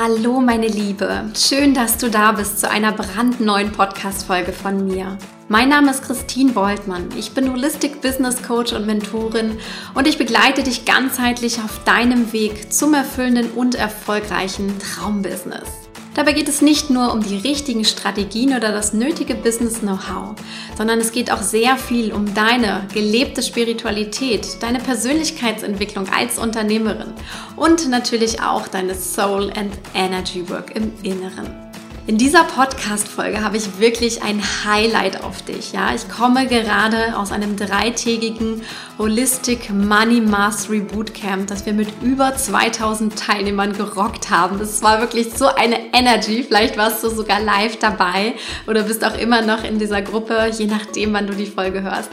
[0.00, 5.18] Hallo meine Liebe, schön, dass du da bist zu einer brandneuen Podcast-Folge von mir.
[5.48, 7.08] Mein Name ist Christine Woltmann.
[7.18, 9.58] Ich bin Holistic Business Coach und Mentorin
[9.96, 15.87] und ich begleite dich ganzheitlich auf deinem Weg zum erfüllenden und erfolgreichen Traumbusiness.
[16.14, 20.34] Dabei geht es nicht nur um die richtigen Strategien oder das nötige Business-Know-how,
[20.76, 27.12] sondern es geht auch sehr viel um deine gelebte Spiritualität, deine Persönlichkeitsentwicklung als Unternehmerin
[27.56, 31.67] und natürlich auch deine Soul and Energy Work im Inneren.
[32.08, 35.72] In dieser Podcast-Folge habe ich wirklich ein Highlight auf dich.
[35.72, 38.62] Ja, ich komme gerade aus einem dreitägigen
[38.96, 44.58] Holistic Money Mastery Bootcamp, das wir mit über 2000 Teilnehmern gerockt haben.
[44.58, 46.42] Es war wirklich so eine Energy.
[46.44, 48.32] Vielleicht warst du sogar live dabei
[48.66, 52.08] oder bist auch immer noch in dieser Gruppe, je nachdem, wann du die Folge hörst.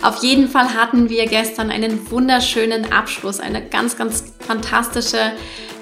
[0.00, 5.32] Auf jeden Fall hatten wir gestern einen wunderschönen Abschluss, eine ganz, ganz fantastische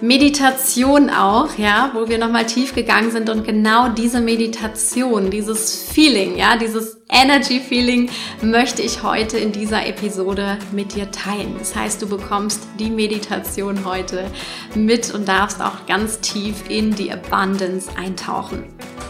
[0.01, 6.37] Meditation auch, ja, wo wir nochmal tief gegangen sind und genau diese Meditation, dieses Feeling,
[6.37, 8.11] ja, dieses Energy Feeling
[8.42, 11.56] möchte ich heute in dieser Episode mit dir teilen.
[11.59, 14.31] Das heißt, du bekommst die Meditation heute
[14.75, 18.65] mit und darfst auch ganz tief in die Abundance eintauchen.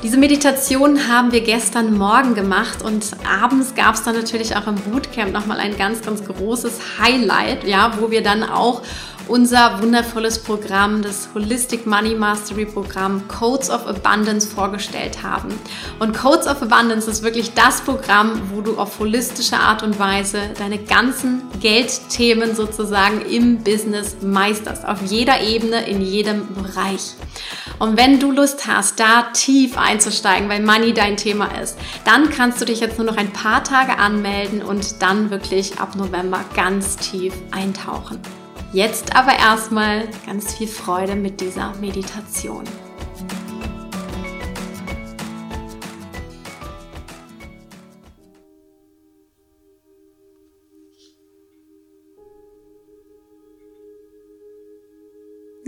[0.04, 4.76] Diese Meditation haben wir gestern Morgen gemacht und abends gab es dann natürlich auch im
[4.76, 8.82] Bootcamp nochmal ein ganz, ganz großes Highlight, ja, wo wir dann auch
[9.28, 15.48] unser wundervolles Programm, das Holistic Money Mastery Programm Codes of Abundance vorgestellt haben.
[15.98, 20.50] Und Codes of Abundance ist wirklich das Programm, wo du auf holistische Art und Weise
[20.58, 24.84] deine ganzen Geldthemen sozusagen im Business meisterst.
[24.84, 27.14] Auf jeder Ebene, in jedem Bereich.
[27.78, 32.60] Und wenn du Lust hast, da tief einzusteigen, weil Money dein Thema ist, dann kannst
[32.60, 36.98] du dich jetzt nur noch ein paar Tage anmelden und dann wirklich ab November ganz
[36.98, 38.18] tief eintauchen.
[38.74, 42.64] Jetzt aber erstmal ganz viel Freude mit dieser Meditation.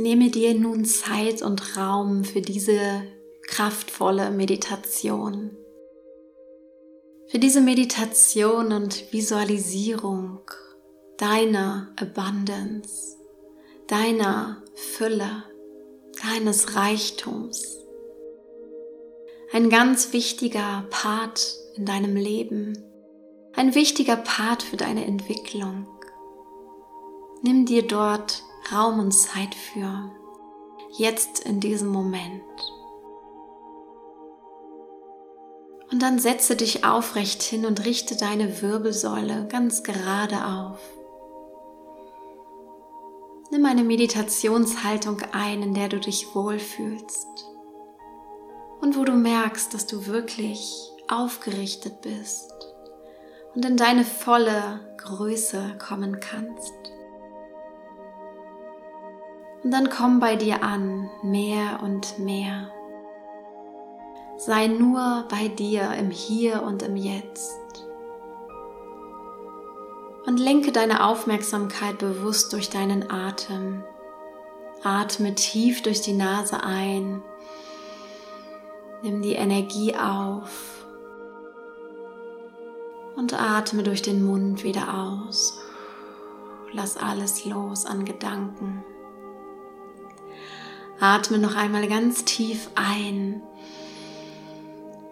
[0.00, 3.02] Nehme dir nun Zeit und Raum für diese
[3.46, 5.54] kraftvolle Meditation.
[7.28, 10.40] Für diese Meditation und Visualisierung
[11.18, 13.18] deiner Abundance,
[13.88, 15.44] deiner Fülle,
[16.24, 17.76] deines Reichtums.
[19.52, 22.72] Ein ganz wichtiger Part in deinem Leben,
[23.52, 25.86] ein wichtiger Part für deine Entwicklung.
[27.42, 30.10] Nimm dir dort Raum und Zeit für,
[30.96, 32.42] jetzt in diesem Moment.
[35.90, 40.78] Und dann setze dich aufrecht hin und richte deine Wirbelsäule ganz gerade auf.
[43.50, 47.26] Nimm eine Meditationshaltung ein, in der du dich wohlfühlst
[48.80, 52.52] und wo du merkst, dass du wirklich aufgerichtet bist
[53.54, 56.79] und in deine volle Größe kommen kannst.
[59.62, 62.70] Und dann komm bei dir an, mehr und mehr.
[64.38, 67.60] Sei nur bei dir im Hier und im Jetzt
[70.26, 73.82] und lenke deine Aufmerksamkeit bewusst durch deinen Atem.
[74.82, 77.22] Atme tief durch die Nase ein.
[79.02, 80.86] Nimm die Energie auf
[83.16, 85.58] und atme durch den Mund wieder aus.
[86.72, 88.84] Lass alles los an Gedanken.
[91.00, 93.42] Atme noch einmal ganz tief ein.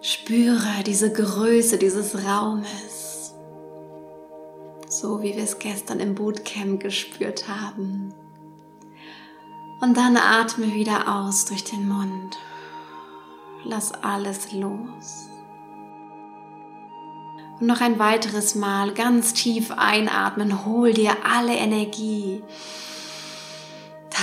[0.00, 3.08] Spüre diese Größe dieses Raumes
[4.90, 8.12] so wie wir es gestern im Bootcamp gespürt haben.
[9.80, 12.36] Und dann atme wieder aus durch den Mund.
[13.64, 15.28] Lass alles los.
[17.60, 20.64] Und noch ein weiteres Mal ganz tief einatmen.
[20.64, 22.42] Hol dir alle Energie.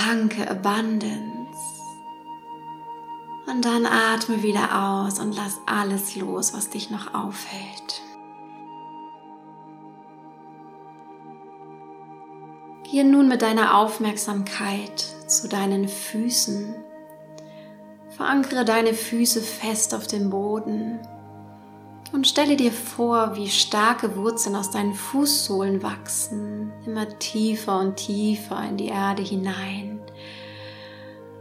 [0.06, 1.45] Danke, Abundance.
[3.46, 8.02] Und dann atme wieder aus und lass alles los, was dich noch aufhält.
[12.90, 16.74] Gehe nun mit deiner Aufmerksamkeit zu deinen Füßen.
[18.16, 21.00] Verankere deine Füße fest auf dem Boden
[22.12, 28.62] und stelle dir vor, wie starke Wurzeln aus deinen Fußsohlen wachsen, immer tiefer und tiefer
[28.68, 29.95] in die Erde hinein.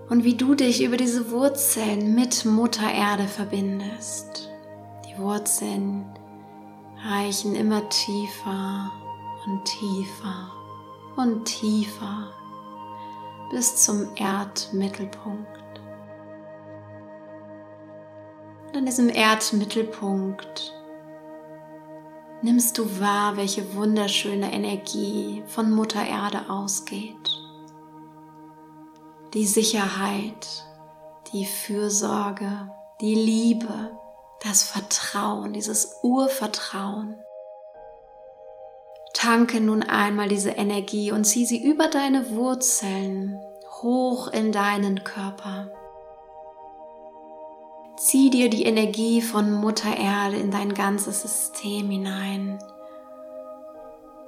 [0.10, 4.52] Und wie du dich über diese Wurzeln mit Mutter Erde verbindest.
[5.08, 6.06] Die Wurzeln
[7.04, 8.92] reichen immer tiefer
[9.46, 10.52] und tiefer
[11.16, 12.32] und tiefer
[13.50, 15.82] bis zum Erdmittelpunkt.
[18.68, 20.74] Und an diesem Erdmittelpunkt
[22.42, 27.35] nimmst du wahr, welche wunderschöne Energie von Mutter Erde ausgeht.
[29.36, 30.64] Die Sicherheit,
[31.34, 32.72] die Fürsorge,
[33.02, 33.92] die Liebe,
[34.42, 37.20] das Vertrauen, dieses Urvertrauen.
[39.14, 43.38] Tanke nun einmal diese Energie und zieh sie über deine Wurzeln
[43.82, 45.70] hoch in deinen Körper.
[47.98, 52.58] Zieh dir die Energie von Mutter Erde in dein ganzes System hinein.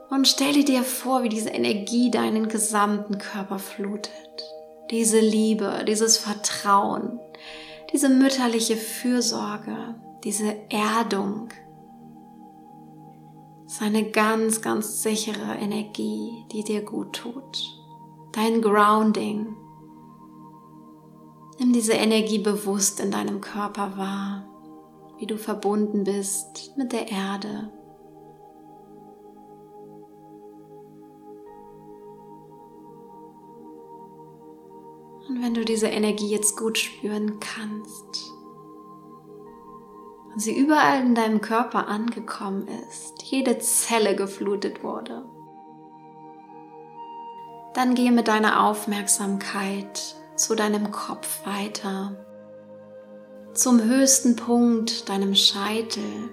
[0.10, 4.57] Und stelle dir vor, wie diese Energie deinen gesamten Körper flutet.
[4.90, 7.20] Diese Liebe, dieses Vertrauen,
[7.92, 11.50] diese mütterliche Fürsorge, diese Erdung.
[13.66, 17.82] Das ist eine ganz, ganz sichere Energie, die dir gut tut.
[18.32, 19.56] Dein Grounding.
[21.60, 24.48] Nimm diese Energie bewusst in deinem Körper wahr,
[25.18, 27.72] wie du verbunden bist mit der Erde.
[35.28, 38.34] Und wenn du diese Energie jetzt gut spüren kannst,
[40.38, 45.26] und sie überall in deinem Körper angekommen ist, jede Zelle geflutet wurde,
[47.74, 52.24] dann gehe mit deiner Aufmerksamkeit zu deinem Kopf weiter,
[53.56, 56.30] zum höchsten Punkt, deinem Scheitel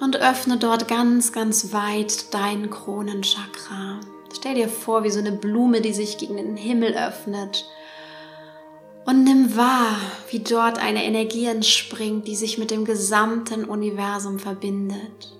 [0.00, 4.00] und öffne dort ganz, ganz weit dein Kronenchakra.
[4.36, 7.66] Stell dir vor, wie so eine Blume, die sich gegen den Himmel öffnet
[9.04, 9.96] und nimm wahr,
[10.30, 15.36] wie dort eine Energie entspringt, die sich mit dem gesamten Universum verbindet.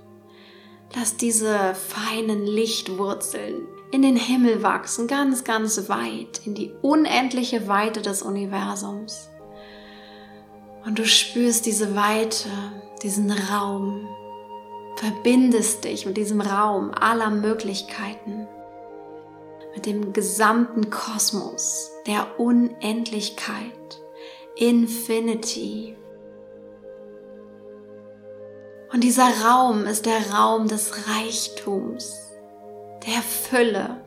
[0.95, 8.03] Lass diese feinen Lichtwurzeln in den Himmel wachsen, ganz, ganz weit, in die unendliche Weite
[8.03, 9.29] des Universums.
[10.85, 12.49] Und du spürst diese Weite,
[13.03, 14.09] diesen Raum,
[14.97, 18.49] verbindest dich mit diesem Raum aller Möglichkeiten
[19.75, 24.01] mit dem gesamten Kosmos, der Unendlichkeit,
[24.57, 25.97] Infinity.
[28.93, 32.33] Und dieser Raum ist der Raum des Reichtums,
[33.07, 34.05] der Fülle.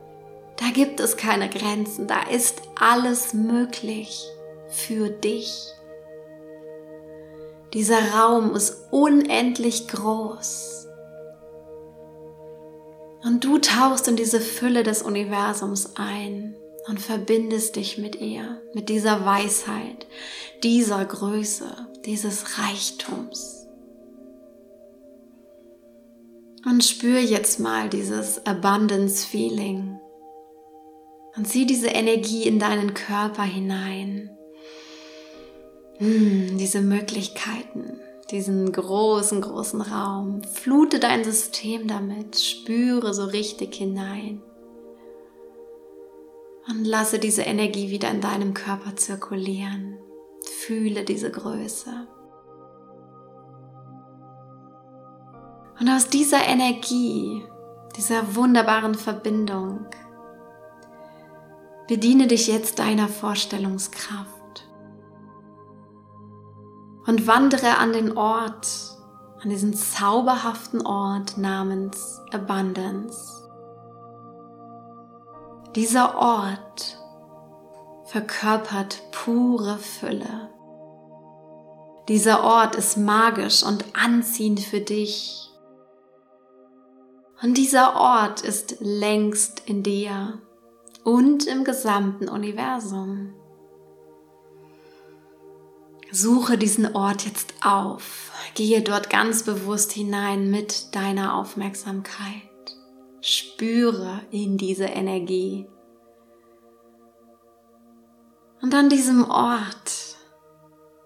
[0.56, 4.28] Da gibt es keine Grenzen, da ist alles möglich
[4.68, 5.72] für dich.
[7.72, 10.73] Dieser Raum ist unendlich groß
[13.24, 16.54] und du tauchst in diese Fülle des Universums ein
[16.86, 20.06] und verbindest dich mit ihr, mit dieser Weisheit,
[20.62, 23.66] dieser Größe, dieses Reichtums.
[26.66, 29.98] Und spür jetzt mal dieses Abundance Feeling
[31.36, 34.30] und zieh diese Energie in deinen Körper hinein.
[35.98, 38.00] Hm, diese Möglichkeiten,
[38.34, 40.42] diesen großen, großen Raum.
[40.42, 44.42] Flute dein System damit, spüre so richtig hinein.
[46.68, 49.98] Und lasse diese Energie wieder in deinem Körper zirkulieren.
[50.58, 52.08] Fühle diese Größe.
[55.78, 57.44] Und aus dieser Energie,
[57.96, 59.86] dieser wunderbaren Verbindung,
[61.86, 64.33] bediene dich jetzt deiner Vorstellungskraft
[67.06, 68.96] und wandere an den Ort,
[69.42, 73.44] an diesen zauberhaften Ort namens Abundance.
[75.74, 76.98] Dieser Ort
[78.04, 80.50] verkörpert pure Fülle.
[82.08, 85.50] Dieser Ort ist magisch und anziehend für dich.
[87.42, 90.38] Und dieser Ort ist längst in dir
[91.02, 93.34] und im gesamten Universum.
[96.14, 98.30] Suche diesen Ort jetzt auf.
[98.54, 102.42] Gehe dort ganz bewusst hinein mit deiner Aufmerksamkeit.
[103.20, 105.66] Spüre in diese Energie.
[108.62, 110.16] Und an diesem Ort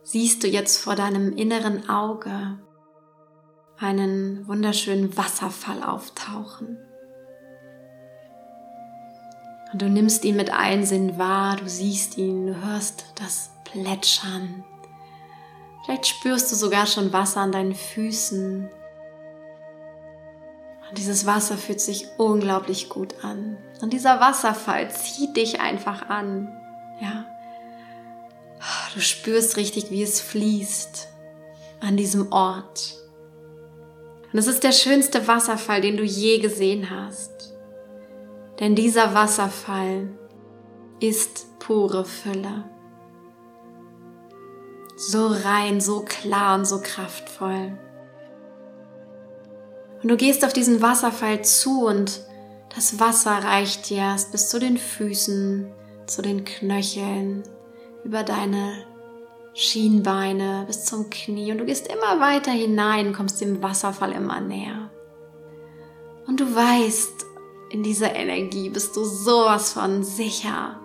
[0.03, 2.59] siehst du jetzt vor deinem inneren Auge
[3.79, 6.77] einen wunderschönen Wasserfall auftauchen.
[9.73, 14.65] Und du nimmst ihn mit allen Sinnen wahr, du siehst ihn, du hörst das Plätschern,
[15.88, 18.68] Vielleicht spürst du sogar schon Wasser an deinen Füßen.
[20.87, 23.57] Und dieses Wasser fühlt sich unglaublich gut an.
[23.80, 26.54] Und dieser Wasserfall zieht dich einfach an.
[27.00, 27.25] Ja.
[28.92, 31.09] Du spürst richtig, wie es fließt
[31.80, 32.99] an diesem Ort.
[34.30, 37.54] Und es ist der schönste Wasserfall, den du je gesehen hast.
[38.61, 40.11] Denn dieser Wasserfall
[41.00, 42.64] ist pure Fülle.
[44.99, 47.78] So rein, so klar und so kraftvoll.
[50.02, 52.21] Und du gehst auf diesen Wasserfall zu und
[52.75, 55.73] das Wasser reicht dir erst bis zu den Füßen,
[56.07, 57.43] zu den Knöcheln,
[58.05, 58.85] über deine
[59.55, 64.90] Schienbeine bis zum Knie und du gehst immer weiter hinein, kommst dem Wasserfall immer näher.
[66.26, 67.26] Und du weißt,
[67.71, 70.81] in dieser Energie bist du sowas von sicher.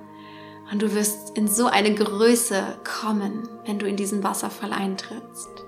[0.72, 5.66] Und du wirst in so eine Größe kommen, wenn du in diesen Wasserfall eintrittst.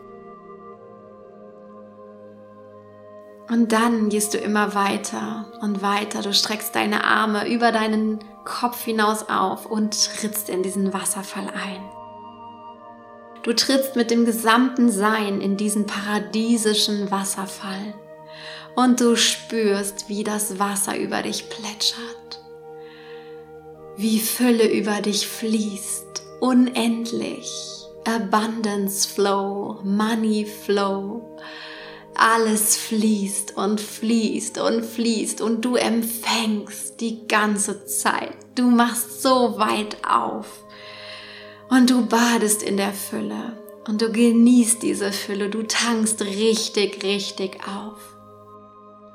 [3.49, 6.21] Und dann gehst du immer weiter und weiter.
[6.21, 11.81] Du streckst deine Arme über deinen Kopf hinaus auf und trittst in diesen Wasserfall ein.
[13.43, 17.93] Du trittst mit dem gesamten Sein in diesen paradiesischen Wasserfall
[18.75, 22.41] und du spürst, wie das Wasser über dich plätschert,
[23.97, 27.74] wie Fülle über dich fließt, unendlich,
[28.07, 31.37] Abundance Flow, Money Flow,
[32.15, 38.37] alles fließt und fließt und fließt und du empfängst die ganze Zeit.
[38.55, 40.47] Du machst so weit auf
[41.69, 43.57] und du badest in der Fülle
[43.87, 45.49] und du genießt diese Fülle.
[45.49, 47.99] Du tankst richtig, richtig auf.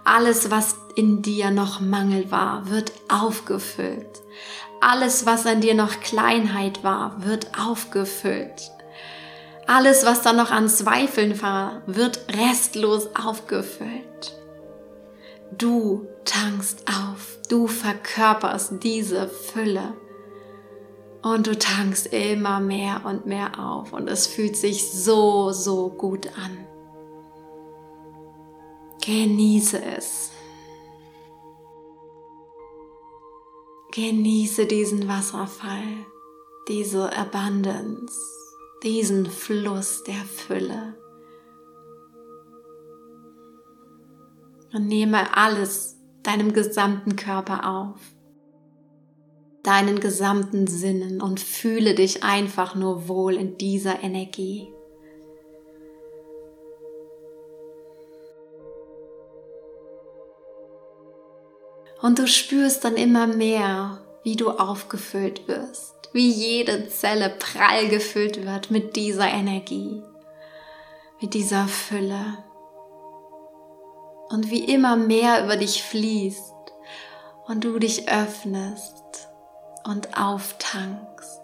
[0.04, 4.20] Alles, was in dir noch Mangel war, wird aufgefüllt.
[4.80, 8.70] Alles, was an dir noch Kleinheit war, wird aufgefüllt.
[9.72, 14.36] Alles, was da noch an Zweifeln war, wird restlos aufgefüllt.
[15.56, 19.94] Du tankst auf, du verkörperst diese Fülle
[21.22, 26.26] und du tankst immer mehr und mehr auf und es fühlt sich so, so gut
[26.36, 26.66] an.
[29.06, 30.32] Genieße es.
[33.92, 36.06] Genieße diesen Wasserfall,
[36.66, 38.49] diese Abundance
[38.82, 40.94] diesen Fluss der Fülle.
[44.72, 47.98] Und nehme alles deinem gesamten Körper auf,
[49.62, 54.68] deinen gesamten Sinnen und fühle dich einfach nur wohl in dieser Energie.
[62.00, 68.44] Und du spürst dann immer mehr, wie du aufgefüllt wirst wie jede Zelle prall gefüllt
[68.44, 70.02] wird mit dieser Energie,
[71.20, 72.38] mit dieser Fülle.
[74.28, 76.54] Und wie immer mehr über dich fließt
[77.46, 79.28] und du dich öffnest
[79.84, 81.40] und auftankst,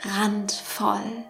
[0.00, 1.24] randvoll.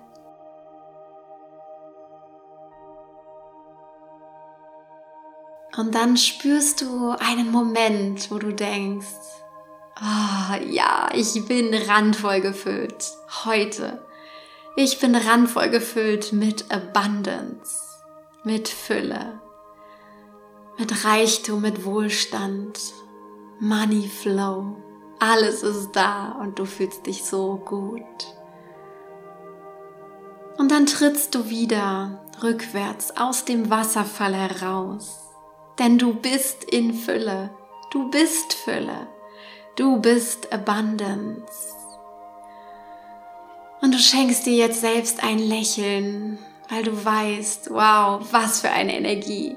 [5.76, 9.41] Und dann spürst du einen Moment, wo du denkst,
[9.94, 13.12] Ah, ja, ich bin randvoll gefüllt.
[13.44, 14.04] Heute.
[14.74, 18.00] Ich bin randvoll gefüllt mit Abundance,
[18.42, 19.40] mit Fülle,
[20.78, 22.80] mit Reichtum, mit Wohlstand,
[23.60, 24.76] Money Flow.
[25.18, 28.02] Alles ist da und du fühlst dich so gut.
[30.56, 35.20] Und dann trittst du wieder rückwärts aus dem Wasserfall heraus.
[35.78, 37.50] Denn du bist in Fülle.
[37.90, 39.06] Du bist Fülle.
[39.74, 41.74] Du bist Abundance.
[43.80, 46.38] Und du schenkst dir jetzt selbst ein Lächeln,
[46.68, 49.56] weil du weißt, wow, was für eine Energie.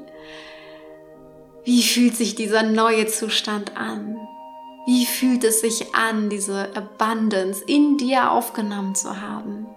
[1.65, 4.17] Wie fühlt sich dieser neue Zustand an?
[4.85, 9.67] Wie fühlt es sich an, diese Abundance in dir aufgenommen zu haben?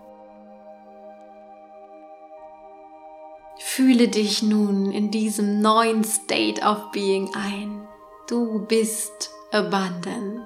[3.59, 7.88] Fühle dich nun in diesem neuen State of Being ein.
[8.28, 10.45] Du bist Abundance.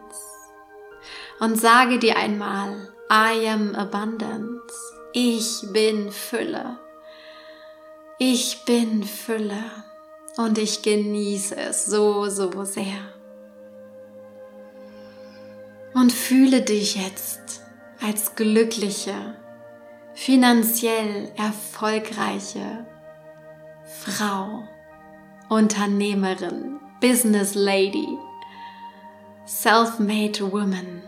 [1.41, 4.73] Und sage dir einmal, I am Abundance.
[5.13, 6.79] Ich bin Fülle.
[8.19, 9.65] Ich bin Fülle.
[10.37, 13.13] Und ich genieße es so, so sehr.
[15.95, 17.61] Und fühle dich jetzt
[18.01, 19.37] als glückliche,
[20.15, 22.87] finanziell erfolgreiche
[24.01, 24.63] Frau,
[25.49, 28.09] Unternehmerin, Business Lady
[29.47, 31.03] Self-made Woman.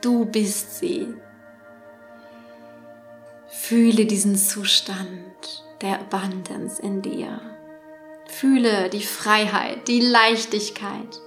[0.00, 1.14] Du bist sie.
[3.46, 7.40] Fühle diesen Zustand der Abundance in dir.
[8.26, 11.20] Fühle die Freiheit, die Leichtigkeit.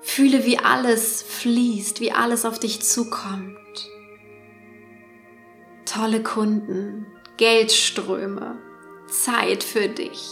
[0.00, 3.56] Fühle, wie alles fließt, wie alles auf dich zukommt.
[5.84, 7.06] Tolle Kunden,
[7.36, 8.58] Geldströme,
[9.08, 10.28] Zeit für dich,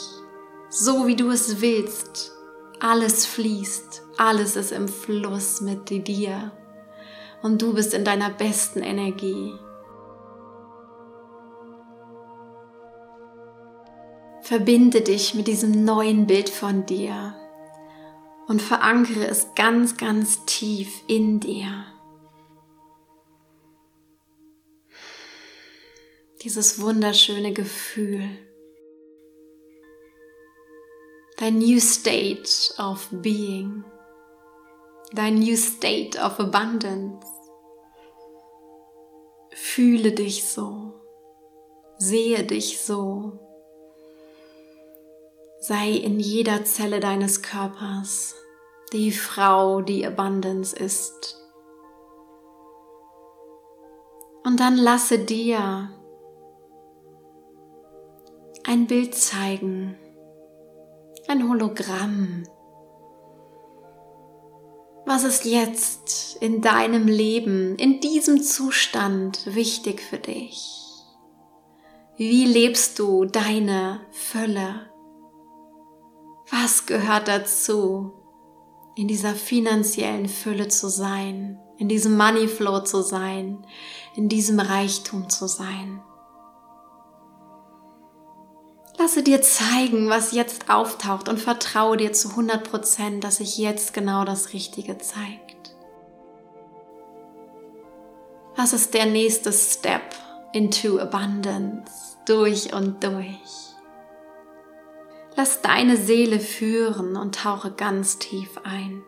[0.70, 2.33] so wie du es willst.
[2.80, 6.52] Alles fließt, alles ist im Fluss mit dir
[7.42, 9.54] und du bist in deiner besten Energie.
[14.42, 17.34] Verbinde dich mit diesem neuen Bild von dir
[18.46, 21.86] und verankere es ganz, ganz tief in dir.
[26.42, 28.28] Dieses wunderschöne Gefühl.
[31.44, 33.84] Dein New State of Being.
[35.12, 37.26] Dein New State of Abundance.
[39.52, 40.94] Fühle dich so.
[41.98, 43.38] Sehe dich so.
[45.60, 48.34] Sei in jeder Zelle deines Körpers
[48.94, 51.38] die Frau, die Abundance ist.
[54.46, 55.90] Und dann lasse dir
[58.64, 59.98] ein Bild zeigen,
[61.28, 62.44] ein Hologramm.
[65.06, 70.84] Was ist jetzt in deinem Leben, in diesem Zustand wichtig für dich?
[72.16, 74.90] Wie lebst du deine Fülle?
[76.50, 78.12] Was gehört dazu,
[78.96, 83.66] in dieser finanziellen Fülle zu sein, in diesem Money Flow zu sein,
[84.14, 86.02] in diesem Reichtum zu sein?
[88.98, 93.92] Lasse dir zeigen, was jetzt auftaucht und vertraue dir zu 100 Prozent, dass sich jetzt
[93.92, 95.74] genau das Richtige zeigt.
[98.56, 100.14] Was ist der nächste Step
[100.52, 103.74] into Abundance durch und durch?
[105.36, 109.02] Lass deine Seele führen und tauche ganz tief ein.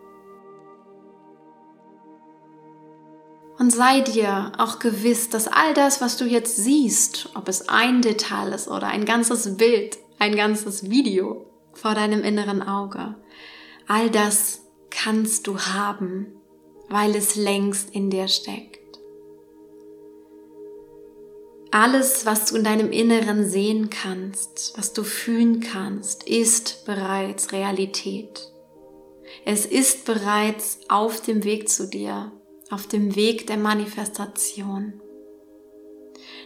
[3.59, 8.03] Und sei dir auch gewiss, dass all das, was du jetzt siehst, ob es ein
[8.03, 13.15] Detail ist oder ein ganzes Bild, ein ganzes Video vor deinem inneren Auge,
[13.87, 14.61] all das
[14.91, 16.27] kannst du haben,
[16.89, 18.81] weil es längst in dir steckt.
[21.71, 28.51] Alles, was du in deinem Inneren sehen kannst, was du fühlen kannst, ist bereits Realität.
[29.45, 32.33] Es ist bereits auf dem Weg zu dir,
[32.71, 35.01] auf dem Weg der Manifestation.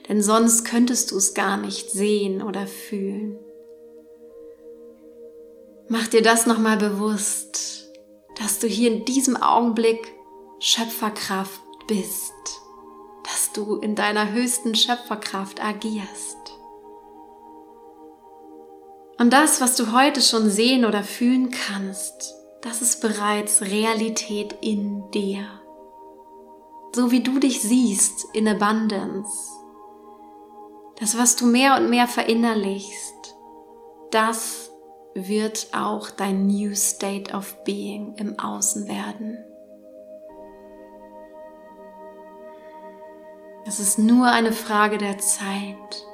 [0.08, 3.38] Denn sonst könntest du es gar nicht sehen oder fühlen.
[5.88, 7.90] Mach dir das nochmal bewusst,
[8.38, 10.12] dass du hier in diesem Augenblick
[10.60, 12.32] Schöpferkraft bist
[13.30, 16.36] dass du in deiner höchsten Schöpferkraft agierst.
[19.18, 25.10] Und das, was du heute schon sehen oder fühlen kannst, das ist bereits Realität in
[25.10, 25.59] dir.
[26.92, 29.50] So wie du dich siehst in Abundance.
[30.96, 33.36] Das, was du mehr und mehr verinnerlichst,
[34.10, 34.70] das
[35.14, 39.38] wird auch dein New State of Being im Außen werden.
[43.66, 46.06] Es ist nur eine Frage der Zeit,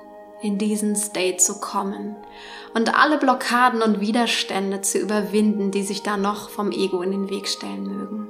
[0.42, 2.16] in diesen State zu kommen
[2.74, 7.30] und alle Blockaden und Widerstände zu überwinden, die sich da noch vom Ego in den
[7.30, 8.28] Weg stellen mögen.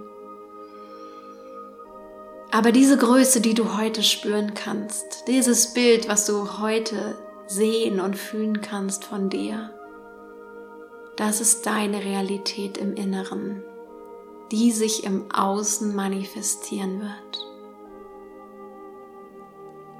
[2.56, 8.16] Aber diese Größe, die du heute spüren kannst, dieses Bild, was du heute sehen und
[8.16, 9.74] fühlen kannst von dir,
[11.16, 13.62] das ist deine Realität im Inneren,
[14.52, 17.46] die sich im Außen manifestieren wird.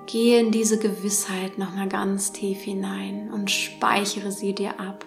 [0.06, 5.04] Gehe in diese Gewissheit nochmal ganz tief hinein und speichere sie dir ab.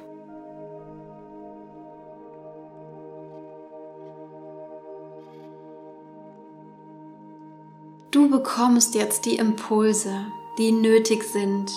[8.12, 10.26] Du bekommst jetzt die Impulse,
[10.58, 11.72] die nötig sind,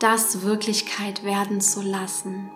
[0.00, 2.50] das Wirklichkeit werden zu lassen.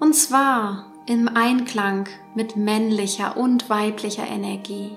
[0.00, 4.96] Und zwar im Einklang mit männlicher und weiblicher Energie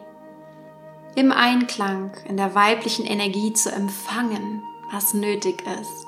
[1.15, 6.07] im Einklang in der weiblichen Energie zu empfangen, was nötig ist.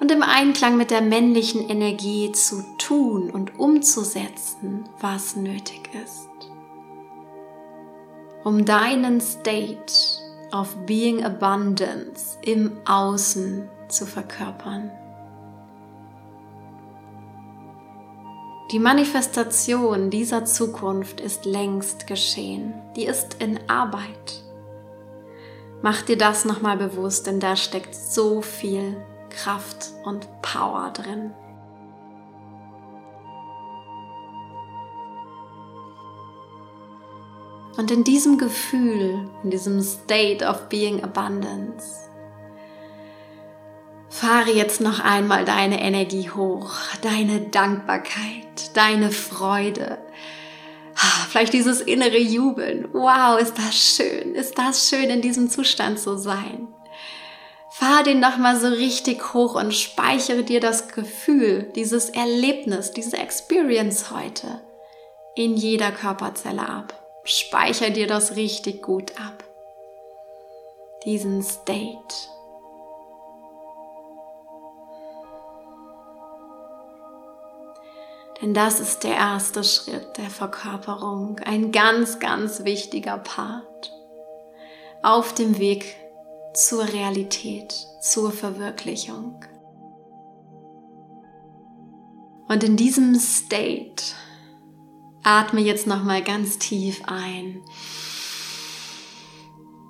[0.00, 6.28] Und im Einklang mit der männlichen Energie zu tun und umzusetzen, was nötig ist.
[8.44, 9.92] Um deinen State
[10.52, 14.90] of Being Abundance im Außen zu verkörpern.
[18.70, 22.74] Die Manifestation dieser Zukunft ist längst geschehen.
[22.96, 24.42] Die ist in Arbeit.
[25.80, 28.96] Mach dir das nochmal bewusst, denn da steckt so viel
[29.30, 31.32] Kraft und Power drin.
[37.76, 42.04] Und in diesem Gefühl, in diesem State of Being Abundance,
[44.14, 46.70] Fahre jetzt noch einmal deine Energie hoch,
[47.02, 49.98] deine Dankbarkeit, deine Freude.
[50.94, 52.88] Ah, vielleicht dieses innere Jubeln.
[52.92, 56.68] Wow, ist das schön, ist das schön, in diesem Zustand zu sein.
[57.72, 64.12] Fahr den nochmal so richtig hoch und speichere dir das Gefühl, dieses Erlebnis, diese Experience
[64.12, 64.60] heute
[65.34, 67.03] in jeder Körperzelle ab.
[67.24, 69.42] Speicher dir das richtig gut ab.
[71.04, 72.14] Diesen State.
[78.40, 83.92] Denn das ist der erste Schritt der Verkörperung, ein ganz, ganz wichtiger Part
[85.02, 85.96] auf dem Weg
[86.52, 89.44] zur Realität, zur Verwirklichung.
[92.48, 94.14] Und in diesem State
[95.24, 97.62] atme jetzt noch mal ganz tief ein.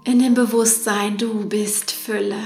[0.04, 2.42] In dem Bewusstsein, du bist Fülle.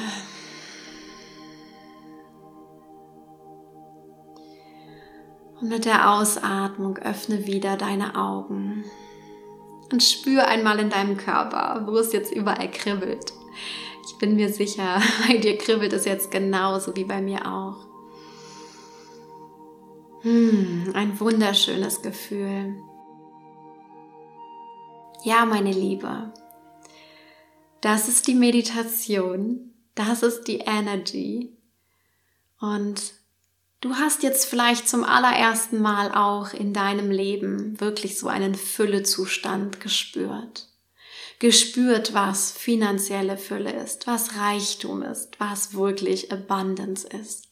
[5.61, 8.85] Und mit der Ausatmung öffne wieder deine Augen
[9.92, 13.33] und spür einmal in deinem Körper, wo es jetzt überall kribbelt.
[14.07, 17.88] Ich bin mir sicher, bei dir kribbelt es jetzt genauso wie bei mir auch.
[20.22, 22.74] Hm, ein wunderschönes Gefühl.
[25.24, 26.33] Ja, meine Liebe,
[27.81, 31.57] das ist die Meditation, das ist die Energy.
[32.61, 33.14] Und
[33.81, 39.81] du hast jetzt vielleicht zum allerersten Mal auch in deinem Leben wirklich so einen Füllezustand
[39.81, 40.68] gespürt
[41.38, 47.47] gespürt, was finanzielle Fülle ist, was Reichtum ist, was wirklich Abundance ist.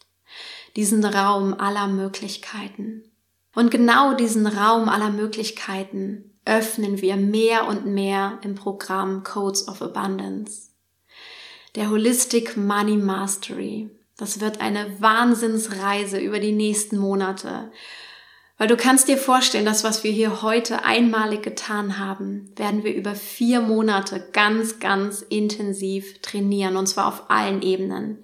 [0.77, 3.03] Diesen Raum aller Möglichkeiten.
[3.55, 9.83] Und genau diesen Raum aller Möglichkeiten öffnen wir mehr und mehr im Programm Codes of
[9.83, 10.71] Abundance.
[11.75, 13.91] Der Holistic Money Mastery.
[14.17, 17.71] Das wird eine Wahnsinnsreise über die nächsten Monate
[18.59, 22.95] weil du kannst dir vorstellen, das, was wir hier heute einmalig getan haben, werden wir
[22.95, 28.23] über vier Monate ganz, ganz intensiv trainieren und zwar auf allen Ebenen.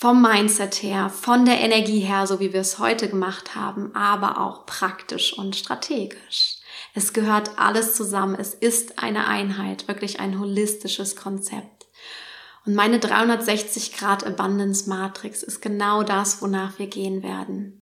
[0.00, 4.40] Vom Mindset her, von der Energie her, so wie wir es heute gemacht haben, aber
[4.40, 6.56] auch praktisch und strategisch.
[6.94, 8.34] Es gehört alles zusammen.
[8.34, 11.84] Es ist eine Einheit, wirklich ein holistisches Konzept.
[12.64, 17.78] Und meine 360 Grad Abundance Matrix ist genau das, wonach wir gehen werden.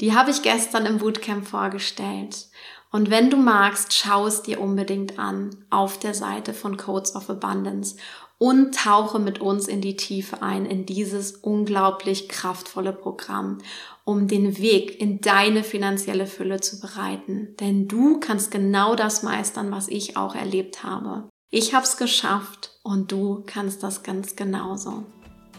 [0.00, 2.48] Die habe ich gestern im Bootcamp vorgestellt.
[2.94, 7.28] Und wenn du magst, schau es dir unbedingt an auf der Seite von Codes of
[7.28, 7.96] Abundance
[8.38, 13.58] und tauche mit uns in die Tiefe ein, in dieses unglaublich kraftvolle Programm,
[14.04, 17.56] um den Weg in deine finanzielle Fülle zu bereiten.
[17.58, 21.28] Denn du kannst genau das meistern, was ich auch erlebt habe.
[21.50, 25.02] Ich habe es geschafft und du kannst das ganz genauso.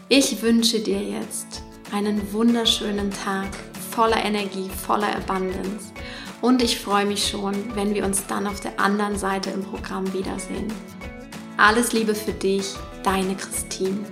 [0.08, 3.54] Ich wünsche dir jetzt einen wunderschönen Tag
[3.90, 5.92] voller Energie, voller Abundance.
[6.46, 10.12] Und ich freue mich schon, wenn wir uns dann auf der anderen Seite im Programm
[10.12, 10.72] wiedersehen.
[11.56, 14.04] Alles Liebe für dich, deine Christine.